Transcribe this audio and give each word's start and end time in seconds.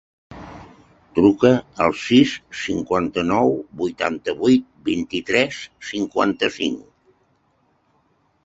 Truca 1.17 1.51
al 1.87 1.93
sis, 2.05 2.33
cinquanta-nou, 2.63 3.53
vuitanta-vuit, 3.83 4.65
vint-i-tres, 4.91 5.61
cinquanta-cinc. 5.91 6.83